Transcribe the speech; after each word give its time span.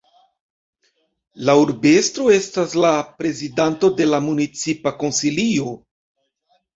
La 1.49 1.53
urbestro 1.63 2.23
estas 2.37 2.73
la 2.85 2.93
prezidanto 3.19 3.91
de 3.99 4.07
la 4.13 4.21
Municipa 4.29 4.95
Konsilio. 5.05 5.75